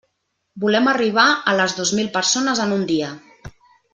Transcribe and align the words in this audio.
Volem 0.63 0.89
arribar 0.93 1.25
a 1.51 1.55
les 1.59 1.77
dos 1.81 1.93
mil 2.01 2.09
persones 2.17 2.65
en 2.67 2.75
un 2.79 2.89
dia! 2.95 3.13